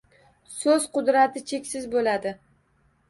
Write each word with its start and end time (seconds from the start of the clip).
So’z 0.53 0.87
qudrati 0.95 1.43
cheksiz 1.51 1.87
bo‘ladi. 1.93 2.33